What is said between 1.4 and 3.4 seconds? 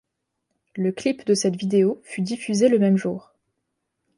vidéo fut diffusé le même jour.